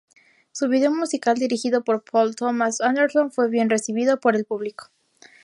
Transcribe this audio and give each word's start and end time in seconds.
Su 0.51 0.67
video 0.67 0.91
musical, 0.91 1.37
dirigido 1.37 1.83
por 1.83 2.03
Paul 2.03 2.35
Thomas 2.35 2.81
Anderson, 2.81 3.31
fue 3.31 3.51
bien 3.51 3.69
recibido 3.69 4.19
por 4.19 4.35
el 4.35 4.45
público. 4.45 4.89